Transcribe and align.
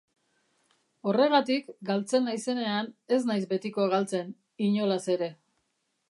Horregatik, 1.09 1.67
galtzen 1.89 2.25
naizenean, 2.29 2.89
ez 3.17 3.19
naiz 3.31 3.43
betiko 3.51 3.85
galtzen, 3.91 4.35
inolaz 4.69 5.01
ere. 5.17 5.29